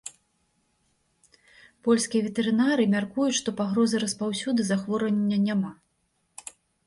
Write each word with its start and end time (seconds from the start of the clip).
Польскія 1.87 2.21
ветэрынары 2.29 2.83
мяркуюць, 2.95 3.37
што 3.41 3.49
пагрозы 3.61 3.97
распаўсюды 4.07 4.61
захворвання 4.73 5.37
няма. 5.47 5.71